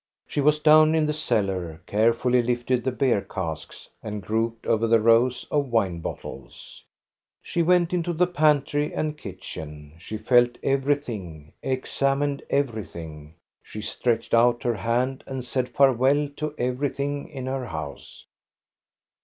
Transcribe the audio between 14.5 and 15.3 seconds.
her hand